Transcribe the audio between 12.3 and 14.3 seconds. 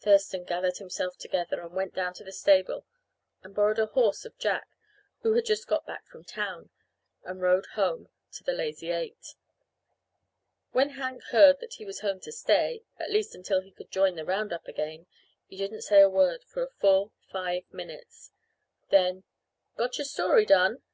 stay at least until he could join the